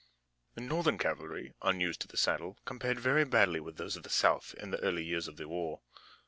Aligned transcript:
The 0.55 0.61
Northern 0.61 0.97
cavalry, 0.97 1.53
unused 1.61 2.01
to 2.01 2.07
the 2.07 2.17
saddle, 2.17 2.57
compared 2.65 2.99
very 2.99 3.23
badly 3.23 3.59
with 3.59 3.77
those 3.77 3.95
of 3.95 4.01
the 4.01 4.09
South 4.09 4.55
in 4.55 4.71
the 4.71 4.79
early 4.81 5.05
years 5.05 5.27
of 5.27 5.37
the 5.37 5.47
war. 5.47 5.81